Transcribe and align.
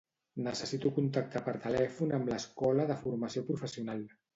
Necessito 0.47 0.91
contactar 0.95 1.43
per 1.49 1.55
telèfon 1.67 2.19
amb 2.21 2.35
l'escola 2.35 2.91
de 2.95 3.01
formació 3.07 3.51
professional. 3.55 4.07